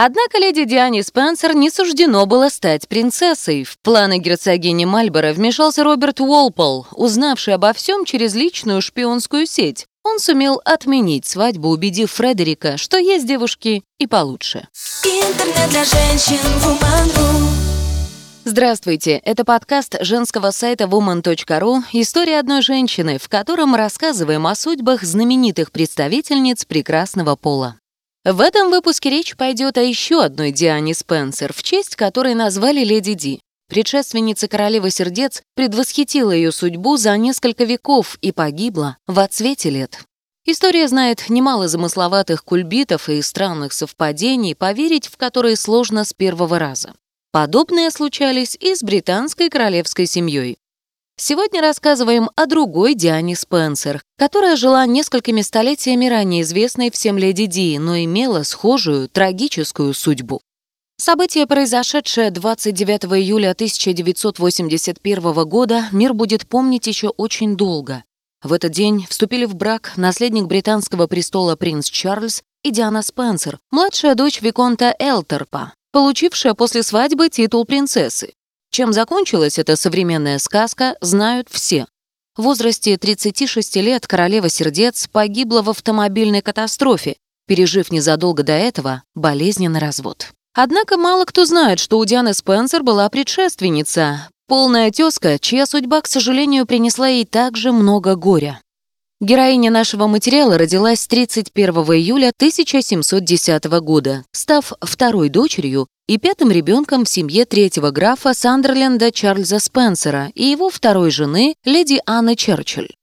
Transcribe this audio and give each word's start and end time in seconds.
Однако 0.00 0.38
леди 0.38 0.62
Диане 0.64 1.02
Спенсер 1.02 1.56
не 1.56 1.70
суждено 1.70 2.24
было 2.24 2.50
стать 2.50 2.86
принцессой. 2.86 3.64
В 3.64 3.76
планы 3.80 4.18
герцогини 4.18 4.84
Мальборо 4.84 5.32
вмешался 5.32 5.82
Роберт 5.82 6.20
Уолпол, 6.20 6.86
узнавший 6.92 7.54
обо 7.54 7.72
всем 7.72 8.04
через 8.04 8.36
личную 8.36 8.80
шпионскую 8.80 9.44
сеть. 9.44 9.86
Он 10.04 10.20
сумел 10.20 10.60
отменить 10.64 11.26
свадьбу, 11.26 11.70
убедив 11.70 12.12
Фредерика, 12.12 12.76
что 12.76 12.96
есть 12.96 13.26
девушки 13.26 13.82
и 13.98 14.06
получше. 14.06 14.68
Интернет 15.02 15.68
для 15.70 15.84
женщин 15.84 16.38
Woman.ru 16.64 17.48
Здравствуйте, 18.44 19.20
это 19.24 19.44
подкаст 19.44 19.96
женского 20.00 20.52
сайта 20.52 20.84
woman.ru 20.84 21.82
«История 21.92 22.38
одной 22.38 22.62
женщины», 22.62 23.18
в 23.18 23.28
котором 23.28 23.74
рассказываем 23.74 24.46
о 24.46 24.54
судьбах 24.54 25.02
знаменитых 25.02 25.72
представительниц 25.72 26.64
прекрасного 26.66 27.34
пола. 27.34 27.74
В 28.24 28.40
этом 28.40 28.70
выпуске 28.70 29.10
речь 29.10 29.36
пойдет 29.36 29.78
о 29.78 29.82
еще 29.82 30.22
одной 30.22 30.50
Диане 30.50 30.94
Спенсер, 30.94 31.52
в 31.52 31.62
честь 31.62 31.96
которой 31.96 32.34
назвали 32.34 32.84
Леди 32.84 33.14
Ди. 33.14 33.40
Предшественница 33.68 34.48
королевы 34.48 34.90
сердец 34.90 35.42
предвосхитила 35.54 36.32
ее 36.32 36.52
судьбу 36.52 36.96
за 36.96 37.16
несколько 37.16 37.64
веков 37.64 38.16
и 38.20 38.32
погибла 38.32 38.96
в 39.06 39.18
отсвете 39.18 39.70
лет. 39.70 40.00
История 40.46 40.88
знает 40.88 41.28
немало 41.28 41.68
замысловатых 41.68 42.42
кульбитов 42.42 43.10
и 43.10 43.20
странных 43.20 43.74
совпадений, 43.74 44.54
поверить 44.56 45.06
в 45.06 45.18
которые 45.18 45.56
сложно 45.56 46.04
с 46.04 46.14
первого 46.14 46.58
раза. 46.58 46.94
Подобные 47.30 47.90
случались 47.90 48.56
и 48.58 48.74
с 48.74 48.82
британской 48.82 49.50
королевской 49.50 50.06
семьей. 50.06 50.56
Сегодня 51.20 51.60
рассказываем 51.60 52.30
о 52.36 52.46
другой 52.46 52.94
Диане 52.94 53.34
Спенсер, 53.34 54.00
которая 54.16 54.54
жила 54.54 54.86
несколькими 54.86 55.40
столетиями 55.40 56.06
ранее 56.06 56.42
известной 56.42 56.92
всем 56.92 57.18
леди 57.18 57.46
Ди, 57.46 57.76
но 57.80 57.98
имела 57.98 58.44
схожую 58.44 59.08
трагическую 59.08 59.94
судьбу. 59.94 60.40
Событие, 60.96 61.48
произошедшее 61.48 62.30
29 62.30 63.06
июля 63.20 63.50
1981 63.50 65.48
года, 65.48 65.86
мир 65.90 66.14
будет 66.14 66.46
помнить 66.46 66.86
еще 66.86 67.08
очень 67.08 67.56
долго. 67.56 68.04
В 68.40 68.52
этот 68.52 68.70
день 68.70 69.04
вступили 69.10 69.44
в 69.44 69.56
брак 69.56 69.94
наследник 69.96 70.44
британского 70.44 71.08
престола 71.08 71.56
принц 71.56 71.90
Чарльз 71.90 72.44
и 72.62 72.70
Диана 72.70 73.02
Спенсер, 73.02 73.58
младшая 73.72 74.14
дочь 74.14 74.40
Виконта 74.40 74.94
Элтерпа, 75.00 75.72
получившая 75.90 76.54
после 76.54 76.84
свадьбы 76.84 77.28
титул 77.28 77.64
принцессы. 77.64 78.34
Чем 78.78 78.92
закончилась 78.92 79.58
эта 79.58 79.74
современная 79.74 80.38
сказка, 80.38 80.94
знают 81.00 81.48
все. 81.50 81.86
В 82.36 82.42
возрасте 82.42 82.96
36 82.96 83.74
лет 83.78 84.06
королева 84.06 84.48
сердец 84.48 85.08
погибла 85.08 85.62
в 85.62 85.70
автомобильной 85.70 86.42
катастрофе, 86.42 87.16
пережив 87.48 87.90
незадолго 87.90 88.44
до 88.44 88.52
этого 88.52 89.02
болезненный 89.16 89.80
развод. 89.80 90.28
Однако 90.54 90.96
мало 90.96 91.24
кто 91.24 91.44
знает, 91.44 91.80
что 91.80 91.98
у 91.98 92.04
Дианы 92.04 92.34
Спенсер 92.34 92.84
была 92.84 93.08
предшественница, 93.08 94.28
полная 94.46 94.92
тезка, 94.92 95.40
чья 95.40 95.66
судьба, 95.66 96.00
к 96.00 96.06
сожалению, 96.06 96.64
принесла 96.64 97.08
ей 97.08 97.24
также 97.24 97.72
много 97.72 98.14
горя. 98.14 98.60
Героиня 99.20 99.72
нашего 99.72 100.06
материала 100.06 100.56
родилась 100.58 101.04
31 101.08 101.70
июля 101.92 102.30
1710 102.36 103.64
года, 103.80 104.24
став 104.30 104.72
второй 104.80 105.28
дочерью 105.28 105.88
и 106.06 106.18
пятым 106.18 106.52
ребенком 106.52 107.04
в 107.04 107.08
семье 107.08 107.44
третьего 107.44 107.90
графа 107.90 108.32
Сандерленда 108.32 109.10
Чарльза 109.10 109.58
Спенсера 109.58 110.30
и 110.34 110.44
его 110.44 110.70
второй 110.70 111.10
жены, 111.10 111.56
леди 111.64 112.00
Анны 112.06 112.36
Черчилль. 112.36 112.94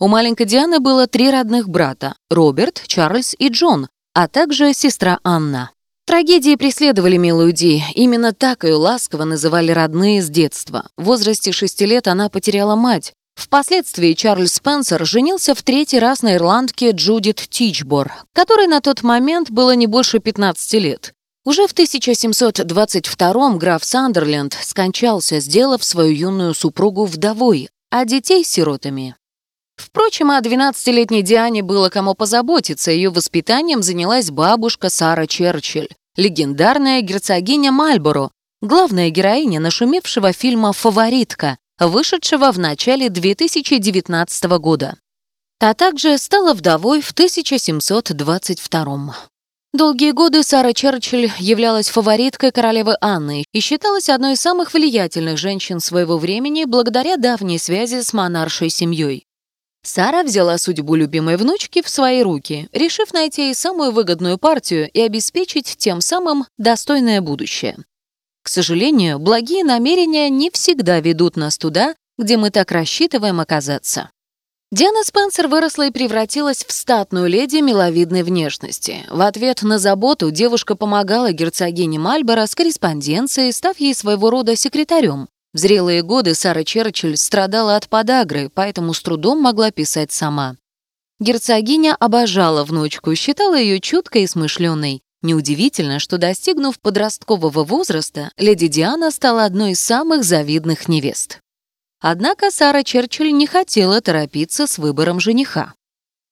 У 0.00 0.08
маленькой 0.08 0.46
Дианы 0.46 0.80
было 0.80 1.06
три 1.06 1.30
родных 1.30 1.68
брата– 1.68 2.16
Роберт, 2.28 2.82
Чарльз 2.88 3.36
и 3.38 3.48
Джон, 3.48 3.86
а 4.14 4.26
также 4.26 4.74
сестра 4.74 5.20
Анна. 5.22 5.70
Трагедии 6.06 6.56
преследовали 6.56 7.18
милую 7.18 7.52
Ди, 7.52 7.84
именно 7.94 8.32
так 8.32 8.64
ее 8.64 8.74
ласково 8.74 9.22
называли 9.22 9.70
родные 9.70 10.22
с 10.22 10.28
детства. 10.28 10.88
В 10.96 11.04
возрасте 11.04 11.52
шести 11.52 11.86
лет 11.86 12.08
она 12.08 12.28
потеряла 12.28 12.74
мать. 12.74 13.12
Впоследствии 13.42 14.12
Чарльз 14.12 14.54
Спенсер 14.54 15.04
женился 15.04 15.56
в 15.56 15.62
третий 15.62 15.98
раз 15.98 16.22
на 16.22 16.36
ирландке 16.36 16.92
Джудит 16.92 17.44
Тичбор, 17.50 18.12
которой 18.32 18.68
на 18.68 18.80
тот 18.80 19.02
момент 19.02 19.50
было 19.50 19.74
не 19.74 19.88
больше 19.88 20.20
15 20.20 20.74
лет. 20.74 21.12
Уже 21.44 21.66
в 21.66 21.72
1722 21.72 23.54
граф 23.56 23.84
Сандерленд 23.84 24.56
скончался, 24.62 25.40
сделав 25.40 25.82
свою 25.82 26.12
юную 26.12 26.54
супругу 26.54 27.04
вдовой, 27.04 27.68
а 27.90 28.04
детей— 28.04 28.44
сиротами. 28.46 29.16
Впрочем, 29.74 30.30
о 30.30 30.40
12-летней 30.40 31.22
Диане 31.22 31.64
было 31.64 31.88
кому 31.88 32.14
позаботиться, 32.14 32.92
ее 32.92 33.10
воспитанием 33.10 33.82
занялась 33.82 34.30
бабушка 34.30 34.88
Сара 34.88 35.26
Черчилль, 35.26 35.88
легендарная 36.14 37.00
герцогиня 37.00 37.72
Мальборо, 37.72 38.30
главная 38.60 39.10
героиня 39.10 39.58
нашумевшего 39.58 40.32
фильма 40.32 40.72
«Фаворитка», 40.72 41.58
вышедшего 41.78 42.52
в 42.52 42.58
начале 42.58 43.08
2019 43.08 44.44
года. 44.58 44.96
Та 45.58 45.74
также 45.74 46.18
стала 46.18 46.54
вдовой 46.54 47.00
в 47.00 47.12
1722 47.12 49.14
Долгие 49.74 50.10
годы 50.10 50.42
Сара 50.42 50.74
Черчилль 50.74 51.30
являлась 51.38 51.88
фавориткой 51.88 52.52
королевы 52.52 52.94
Анны 53.00 53.44
и 53.52 53.60
считалась 53.60 54.10
одной 54.10 54.34
из 54.34 54.40
самых 54.40 54.74
влиятельных 54.74 55.38
женщин 55.38 55.80
своего 55.80 56.18
времени 56.18 56.64
благодаря 56.64 57.16
давней 57.16 57.58
связи 57.58 58.02
с 58.02 58.12
монаршей 58.12 58.68
семьей. 58.68 59.24
Сара 59.82 60.24
взяла 60.24 60.58
судьбу 60.58 60.94
любимой 60.94 61.36
внучки 61.36 61.80
в 61.80 61.88
свои 61.88 62.22
руки, 62.22 62.68
решив 62.72 63.14
найти 63.14 63.46
ей 63.46 63.54
самую 63.54 63.92
выгодную 63.92 64.36
партию 64.36 64.90
и 64.90 65.00
обеспечить 65.00 65.74
тем 65.78 66.02
самым 66.02 66.44
достойное 66.58 67.22
будущее. 67.22 67.78
К 68.42 68.48
сожалению, 68.48 69.18
благие 69.18 69.64
намерения 69.64 70.28
не 70.28 70.50
всегда 70.50 71.00
ведут 71.00 71.36
нас 71.36 71.58
туда, 71.58 71.94
где 72.18 72.36
мы 72.36 72.50
так 72.50 72.72
рассчитываем 72.72 73.40
оказаться. 73.40 74.10
Диана 74.72 75.04
Спенсер 75.04 75.48
выросла 75.48 75.88
и 75.88 75.90
превратилась 75.90 76.64
в 76.64 76.72
статную 76.72 77.28
леди 77.28 77.58
миловидной 77.58 78.22
внешности. 78.22 79.04
В 79.10 79.20
ответ 79.20 79.62
на 79.62 79.78
заботу 79.78 80.30
девушка 80.30 80.76
помогала 80.76 81.30
герцогине 81.32 81.98
Мальборо 81.98 82.46
с 82.46 82.54
корреспонденцией, 82.54 83.52
став 83.52 83.78
ей 83.78 83.94
своего 83.94 84.30
рода 84.30 84.56
секретарем. 84.56 85.28
В 85.52 85.58
зрелые 85.58 86.02
годы 86.02 86.34
Сара 86.34 86.64
Черчилль 86.64 87.18
страдала 87.18 87.76
от 87.76 87.90
подагры, 87.90 88.50
поэтому 88.52 88.94
с 88.94 89.02
трудом 89.02 89.42
могла 89.42 89.70
писать 89.70 90.10
сама. 90.10 90.56
Герцогиня 91.20 91.94
обожала 91.94 92.64
внучку, 92.64 93.14
считала 93.14 93.58
ее 93.58 93.78
чуткой 93.78 94.22
и 94.22 94.26
смышленой. 94.26 95.02
Неудивительно, 95.22 96.00
что, 96.00 96.18
достигнув 96.18 96.80
подросткового 96.80 97.64
возраста, 97.64 98.32
леди 98.36 98.66
Диана 98.66 99.10
стала 99.10 99.44
одной 99.44 99.72
из 99.72 99.80
самых 99.80 100.24
завидных 100.24 100.88
невест. 100.88 101.38
Однако 102.00 102.50
Сара 102.50 102.82
Черчилль 102.82 103.32
не 103.32 103.46
хотела 103.46 104.00
торопиться 104.00 104.66
с 104.66 104.78
выбором 104.78 105.20
жениха. 105.20 105.74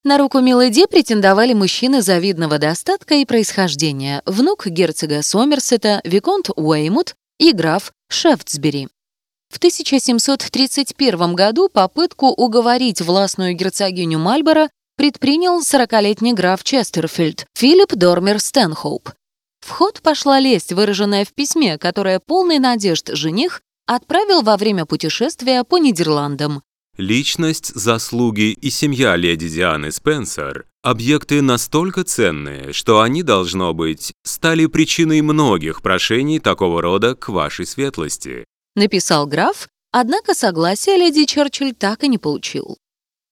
На 0.02 0.18
руку 0.18 0.40
Миледи 0.40 0.86
претендовали 0.86 1.52
мужчины 1.52 2.02
завидного 2.02 2.58
достатка 2.58 3.14
и 3.16 3.24
происхождения, 3.24 4.22
внук 4.26 4.66
герцога 4.66 5.22
Сомерсета, 5.22 6.00
Виконт 6.04 6.48
Уэймут 6.56 7.14
и 7.38 7.52
граф 7.52 7.92
Шефтсбери. 8.08 8.88
В 9.50 9.58
1731 9.58 11.34
году 11.34 11.68
попытку 11.68 12.28
уговорить 12.28 13.00
властную 13.00 13.54
герцогиню 13.54 14.18
Мальборо 14.18 14.70
предпринял 15.00 15.62
40-летний 15.62 16.34
граф 16.34 16.62
Честерфильд 16.62 17.46
Филипп 17.54 17.94
Дормер 17.94 18.38
Стэнхоуп. 18.38 19.08
В 19.66 19.70
ход 19.70 20.02
пошла 20.02 20.38
лесть, 20.40 20.74
выраженная 20.74 21.24
в 21.24 21.32
письме, 21.32 21.78
которое 21.78 22.20
полный 22.20 22.58
надежд 22.58 23.08
жених 23.14 23.62
отправил 23.86 24.42
во 24.42 24.58
время 24.58 24.84
путешествия 24.84 25.64
по 25.64 25.78
Нидерландам. 25.78 26.60
Личность, 26.98 27.74
заслуги 27.74 28.52
и 28.52 28.68
семья 28.68 29.16
леди 29.16 29.48
Дианы 29.48 29.90
Спенсер– 29.90 30.66
объекты 30.82 31.40
настолько 31.40 32.04
ценные, 32.04 32.74
что 32.74 33.00
они, 33.00 33.22
должно 33.22 33.72
быть, 33.72 34.12
стали 34.22 34.66
причиной 34.66 35.22
многих 35.22 35.80
прошений 35.80 36.40
такого 36.40 36.82
рода 36.82 37.14
к 37.14 37.30
вашей 37.30 37.64
светлости. 37.64 38.44
Написал 38.76 39.26
граф, 39.26 39.66
однако 39.92 40.34
согласия 40.34 40.98
леди 40.98 41.24
Черчилль 41.24 41.72
так 41.72 42.04
и 42.04 42.08
не 42.08 42.18
получил. 42.18 42.76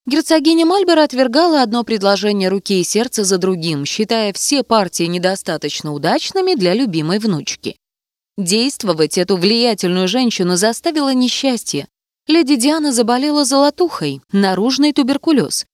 Герцогиня 0.08 0.64
Мальборо 0.64 1.02
отвергала 1.02 1.60
одно 1.60 1.84
предложение 1.84 2.48
руки 2.48 2.80
и 2.80 2.82
сердца 2.82 3.24
за 3.24 3.36
другим, 3.36 3.84
считая 3.84 4.32
все 4.32 4.62
партии 4.62 5.04
недостаточно 5.04 5.92
удачными 5.92 6.54
для 6.54 6.72
любимой 6.72 7.18
внучки. 7.18 7.76
Действовать 8.38 9.18
эту 9.18 9.36
влиятельную 9.36 10.08
женщину 10.08 10.56
заставило 10.56 11.12
несчастье. 11.12 11.88
Леди 12.26 12.56
Диана 12.56 12.90
заболела 12.90 13.44
золотухой, 13.44 14.22
наружный 14.32 14.94
туберкулез. 14.94 15.66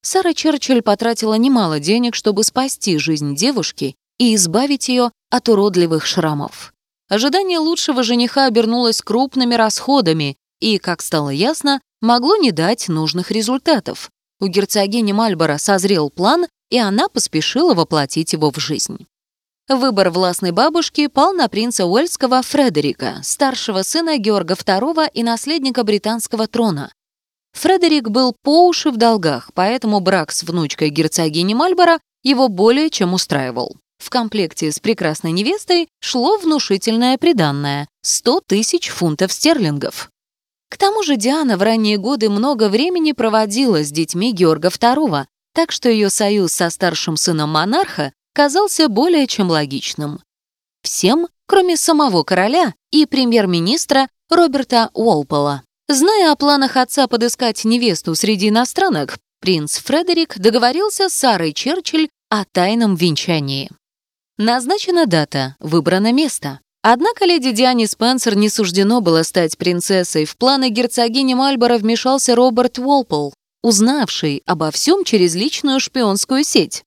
Сара 0.00 0.32
Черчилль 0.32 0.80
потратила 0.80 1.34
немало 1.34 1.78
денег, 1.78 2.14
чтобы 2.14 2.42
спасти 2.42 2.96
жизнь 2.96 3.36
девушки 3.36 3.96
и 4.18 4.34
избавить 4.34 4.88
ее 4.88 5.10
от 5.28 5.50
уродливых 5.50 6.06
шрамов. 6.06 6.72
Ожидание 7.10 7.58
лучшего 7.58 8.02
жениха 8.02 8.46
обернулось 8.46 9.02
крупными 9.02 9.54
расходами 9.54 10.38
и, 10.60 10.78
как 10.78 11.02
стало 11.02 11.30
ясно, 11.30 11.80
могло 12.00 12.36
не 12.36 12.52
дать 12.52 12.88
нужных 12.88 13.30
результатов. 13.30 14.10
У 14.40 14.46
герцогини 14.46 15.12
Мальборо 15.12 15.58
созрел 15.58 16.10
план, 16.10 16.46
и 16.70 16.78
она 16.78 17.08
поспешила 17.08 17.74
воплотить 17.74 18.32
его 18.32 18.50
в 18.50 18.58
жизнь. 18.58 19.06
Выбор 19.68 20.10
властной 20.10 20.50
бабушки 20.50 21.06
пал 21.06 21.32
на 21.32 21.48
принца 21.48 21.86
Уэльского 21.86 22.42
Фредерика, 22.42 23.20
старшего 23.22 23.82
сына 23.82 24.18
Георга 24.18 24.54
II 24.54 25.10
и 25.12 25.22
наследника 25.22 25.84
британского 25.84 26.46
трона. 26.46 26.92
Фредерик 27.54 28.10
был 28.10 28.34
по 28.42 28.66
уши 28.66 28.90
в 28.90 28.98
долгах, 28.98 29.50
поэтому 29.54 30.00
брак 30.00 30.32
с 30.32 30.42
внучкой 30.42 30.90
герцогини 30.90 31.54
Мальборо 31.54 31.98
его 32.22 32.48
более 32.48 32.90
чем 32.90 33.14
устраивал. 33.14 33.76
В 33.98 34.10
комплекте 34.10 34.70
с 34.70 34.80
прекрасной 34.80 35.32
невестой 35.32 35.88
шло 36.00 36.36
внушительное 36.36 37.16
приданное— 37.16 37.88
100 38.02 38.42
тысяч 38.46 38.88
фунтов 38.88 39.32
стерлингов. 39.32 40.10
К 40.68 40.76
тому 40.76 41.02
же 41.02 41.16
Диана 41.16 41.56
в 41.56 41.62
ранние 41.62 41.98
годы 41.98 42.30
много 42.30 42.68
времени 42.68 43.12
проводила 43.12 43.82
с 43.82 43.90
детьми 43.90 44.32
Георга 44.32 44.68
II, 44.68 45.26
так 45.54 45.70
что 45.72 45.88
ее 45.88 46.10
союз 46.10 46.52
со 46.52 46.70
старшим 46.70 47.16
сыном 47.16 47.50
монарха 47.50 48.12
казался 48.34 48.88
более 48.88 49.26
чем 49.26 49.50
логичным. 49.50 50.20
Всем, 50.82 51.28
кроме 51.46 51.76
самого 51.76 52.24
короля 52.24 52.74
и 52.90 53.06
премьер-министра 53.06 54.08
Роберта 54.28 54.90
Уолпола. 54.92 55.62
Зная 55.88 56.32
о 56.32 56.36
планах 56.36 56.76
отца 56.76 57.06
подыскать 57.06 57.64
невесту 57.64 58.14
среди 58.14 58.48
иностранок, 58.48 59.18
принц 59.40 59.78
Фредерик 59.78 60.38
договорился 60.38 61.08
с 61.08 61.14
Сарой 61.14 61.52
Черчилль 61.52 62.08
о 62.30 62.44
тайном 62.44 62.96
венчании. 62.96 63.70
Назначена 64.38 65.06
дата, 65.06 65.56
выбрано 65.60 66.12
место. 66.12 66.60
Однако 66.86 67.24
леди 67.24 67.50
Диане 67.52 67.86
Спенсер 67.86 68.36
не 68.36 68.50
суждено 68.50 69.00
было 69.00 69.22
стать 69.22 69.56
принцессой. 69.56 70.26
В 70.26 70.36
планы 70.36 70.68
герцогини 70.68 71.32
Мальборо 71.32 71.78
вмешался 71.78 72.34
Роберт 72.34 72.78
Уолпол, 72.78 73.32
узнавший 73.62 74.42
обо 74.44 74.70
всем 74.70 75.02
через 75.02 75.34
личную 75.34 75.80
шпионскую 75.80 76.44
сеть. 76.44 76.84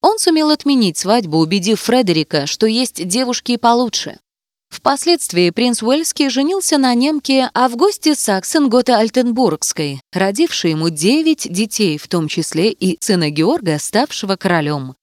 Он 0.00 0.20
сумел 0.20 0.50
отменить 0.50 0.96
свадьбу, 0.96 1.38
убедив 1.38 1.80
Фредерика, 1.80 2.46
что 2.46 2.66
есть 2.66 3.04
девушки 3.08 3.56
получше. 3.56 4.20
Впоследствии 4.68 5.50
принц 5.50 5.82
Уэльский 5.82 6.28
женился 6.28 6.78
на 6.78 6.94
немке 6.94 7.50
Августе 7.52 8.14
Саксен 8.14 8.68
Готе 8.68 8.94
Альтенбургской, 8.94 10.02
родившей 10.12 10.70
ему 10.70 10.88
девять 10.88 11.52
детей, 11.52 11.98
в 11.98 12.06
том 12.06 12.28
числе 12.28 12.70
и 12.70 12.96
сына 13.00 13.28
Георга, 13.28 13.80
ставшего 13.80 14.36
королем. 14.36 14.94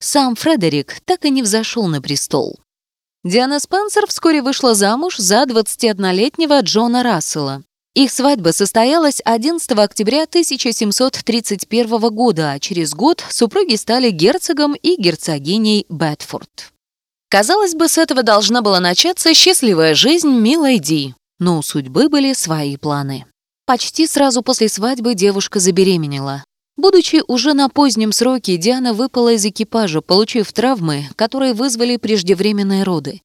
Сам 0.00 0.34
Фредерик 0.34 0.96
так 1.04 1.24
и 1.24 1.30
не 1.30 1.44
взошел 1.44 1.86
на 1.86 2.02
престол. 2.02 2.58
Диана 3.26 3.58
Спенсер 3.58 4.06
вскоре 4.06 4.40
вышла 4.40 4.76
замуж 4.76 5.16
за 5.16 5.42
21-летнего 5.42 6.60
Джона 6.60 7.02
Рассела. 7.02 7.64
Их 7.92 8.12
свадьба 8.12 8.50
состоялась 8.50 9.20
11 9.24 9.68
октября 9.72 10.22
1731 10.22 11.88
года, 12.14 12.52
а 12.52 12.60
через 12.60 12.94
год 12.94 13.24
супруги 13.28 13.74
стали 13.74 14.10
герцогом 14.10 14.76
и 14.76 14.94
герцогиней 14.94 15.86
Бетфорд. 15.88 16.72
Казалось 17.28 17.74
бы, 17.74 17.88
с 17.88 17.98
этого 17.98 18.22
должна 18.22 18.62
была 18.62 18.78
начаться 18.78 19.34
счастливая 19.34 19.96
жизнь 19.96 20.30
милой 20.30 20.78
Ди, 20.78 21.16
но 21.40 21.58
у 21.58 21.62
судьбы 21.62 22.08
были 22.08 22.32
свои 22.32 22.76
планы. 22.76 23.26
Почти 23.64 24.06
сразу 24.06 24.42
после 24.42 24.68
свадьбы 24.68 25.14
девушка 25.16 25.58
забеременела. 25.58 26.44
Будучи 26.76 27.22
уже 27.26 27.54
на 27.54 27.68
позднем 27.68 28.12
сроке, 28.12 28.58
Диана 28.58 28.92
выпала 28.92 29.32
из 29.32 29.46
экипажа, 29.46 30.02
получив 30.02 30.52
травмы, 30.52 31.08
которые 31.16 31.54
вызвали 31.54 31.96
преждевременные 31.96 32.82
роды. 32.82 33.22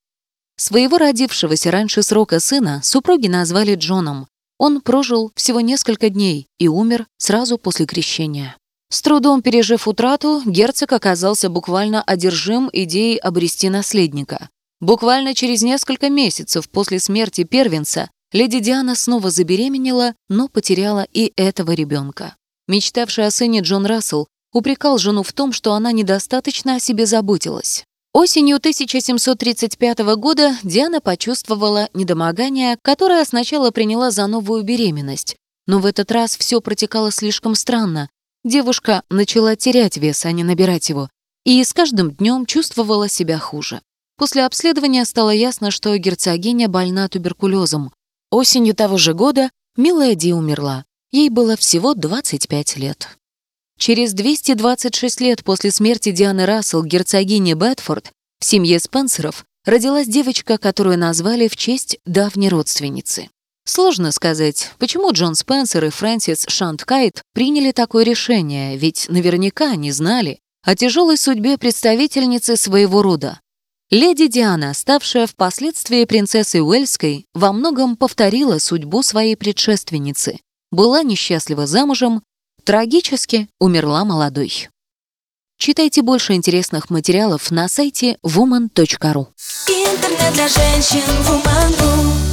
Своего 0.55 0.97
родившегося 0.97 1.69
раньше 1.71 2.01
срока 2.01 2.39
сына 2.39 2.81
супруги 2.83 3.27
назвали 3.27 3.75
Джоном. 3.75 4.27
Он 4.57 4.79
прожил 4.79 5.31
всего 5.35 5.59
несколько 5.59 6.09
дней 6.09 6.47
и 6.59 6.67
умер 6.67 7.07
сразу 7.17 7.57
после 7.57 7.85
крещения. 7.85 8.55
С 8.89 9.01
трудом 9.01 9.41
пережив 9.41 9.87
утрату, 9.87 10.41
герцог 10.45 10.93
оказался 10.93 11.49
буквально 11.49 12.03
одержим 12.03 12.69
идеей 12.71 13.17
обрести 13.17 13.69
наследника. 13.69 14.49
Буквально 14.79 15.33
через 15.33 15.61
несколько 15.61 16.09
месяцев 16.09 16.69
после 16.69 16.99
смерти 16.99 17.43
первенца 17.43 18.09
леди 18.31 18.59
Диана 18.59 18.95
снова 18.95 19.29
забеременела, 19.29 20.13
но 20.29 20.47
потеряла 20.47 21.07
и 21.11 21.33
этого 21.35 21.71
ребенка. 21.71 22.35
Мечтавший 22.67 23.25
о 23.25 23.31
сыне 23.31 23.61
Джон 23.61 23.85
Рассел 23.85 24.27
упрекал 24.53 24.97
жену 24.97 25.23
в 25.23 25.33
том, 25.33 25.53
что 25.53 25.73
она 25.73 25.91
недостаточно 25.91 26.75
о 26.75 26.79
себе 26.79 27.05
заботилась. 27.05 27.85
Осенью 28.13 28.57
1735 28.57 29.99
года 30.17 30.57
Диана 30.63 30.99
почувствовала 30.99 31.89
недомогание, 31.93 32.77
которое 32.81 33.23
сначала 33.23 33.71
приняла 33.71 34.11
за 34.11 34.27
новую 34.27 34.63
беременность. 34.63 35.37
Но 35.65 35.79
в 35.79 35.85
этот 35.85 36.11
раз 36.11 36.35
все 36.35 36.59
протекало 36.59 37.11
слишком 37.11 37.55
странно. 37.55 38.09
Девушка 38.43 39.03
начала 39.09 39.55
терять 39.55 39.97
вес, 39.97 40.25
а 40.25 40.31
не 40.31 40.43
набирать 40.43 40.89
его, 40.89 41.09
и 41.45 41.63
с 41.63 41.73
каждым 41.73 42.11
днем 42.11 42.45
чувствовала 42.45 43.07
себя 43.07 43.39
хуже. 43.39 43.81
После 44.17 44.45
обследования 44.45 45.05
стало 45.05 45.29
ясно, 45.29 45.71
что 45.71 45.97
герцогиня 45.97 46.67
больна 46.67 47.07
туберкулезом. 47.07 47.93
Осенью 48.29 48.75
того 48.75 48.97
же 48.97 49.13
года 49.13 49.49
милая 49.77 50.15
Ди 50.15 50.33
умерла. 50.33 50.83
Ей 51.11 51.29
было 51.29 51.57
всего 51.57 51.93
25 51.93 52.77
лет. 52.77 53.09
Через 53.77 54.13
226 54.13 55.19
лет 55.19 55.43
после 55.43 55.71
смерти 55.71 56.11
Дианы 56.11 56.45
Рассел, 56.45 56.83
герцогини 56.83 57.53
Бетфорд, 57.53 58.11
в 58.39 58.45
семье 58.45 58.79
Спенсеров 58.79 59.43
родилась 59.65 60.07
девочка, 60.07 60.57
которую 60.57 60.97
назвали 60.97 61.47
в 61.49 61.57
честь 61.57 61.97
давней 62.05 62.47
родственницы. 62.49 63.29
Сложно 63.65 64.11
сказать, 64.11 64.71
почему 64.79 65.11
Джон 65.11 65.35
Спенсер 65.35 65.85
и 65.85 65.89
Фрэнсис 65.89 66.45
Шанткайт 66.47 67.21
приняли 67.33 67.71
такое 67.71 68.05
решение, 68.05 68.77
ведь 68.77 69.07
наверняка 69.09 69.71
они 69.71 69.91
знали 69.91 70.39
о 70.63 70.75
тяжелой 70.75 71.17
судьбе 71.17 71.57
представительницы 71.57 72.55
своего 72.55 73.01
рода. 73.01 73.39
Леди 73.89 74.27
Диана, 74.27 74.73
ставшая 74.73 75.27
впоследствии 75.27 76.05
принцессой 76.05 76.61
Уэльской, 76.61 77.25
во 77.33 77.51
многом 77.51 77.97
повторила 77.97 78.57
судьбу 78.59 79.03
своей 79.03 79.35
предшественницы 79.35 80.39
была 80.71 81.03
несчастлива 81.03 81.67
замужем, 81.67 82.23
трагически 82.63 83.47
умерла 83.59 84.05
молодой. 84.05 84.69
Читайте 85.57 86.01
больше 86.01 86.33
интересных 86.33 86.89
материалов 86.89 87.51
на 87.51 87.67
сайте 87.67 88.17
woman.ru. 88.25 89.27
Интернет 89.67 90.33
для 90.33 90.47
женщин 90.47 91.03
woman.ru 91.27 92.30